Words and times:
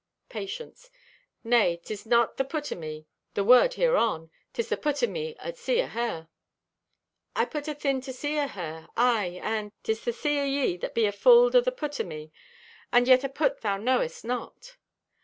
Patience.—"Nay, 0.29 1.77
'tis 1.85 2.07
not 2.07 2.37
the 2.37 2.43
put 2.43 2.71
o' 2.71 2.75
me, 2.75 3.05
the 3.35 3.43
word 3.43 3.75
hereon. 3.75 4.31
'Tis 4.51 4.69
the 4.69 4.75
put 4.77 5.03
o' 5.03 5.05
me 5.05 5.35
at 5.35 5.57
see 5.59 5.79
o' 5.79 5.85
her. 5.85 6.27
"I 7.35 7.45
put 7.45 7.65
athin 7.67 8.03
the 8.03 8.11
see 8.11 8.39
o' 8.39 8.47
her, 8.47 8.89
aye 8.97 9.39
and 9.43 9.71
'tis 9.83 10.03
the 10.03 10.11
see 10.11 10.39
o' 10.39 10.43
ye 10.43 10.75
that 10.77 10.95
be 10.95 11.05
afulled 11.05 11.55
o' 11.55 11.61
the 11.61 11.71
put 11.71 11.99
o' 12.01 12.03
me, 12.03 12.31
and 12.91 13.07
yet 13.07 13.23
a 13.23 13.29
put 13.29 13.61
thou 13.61 13.77
knowest 13.77 14.25
not. 14.25 14.75